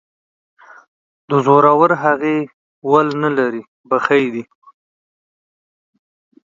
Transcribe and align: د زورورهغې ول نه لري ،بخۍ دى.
د 1.29 1.31
زورورهغې 1.45 2.37
ول 2.89 3.07
نه 3.23 3.29
لري 3.37 3.63
،بخۍ 3.89 4.25
دى. 4.33 4.43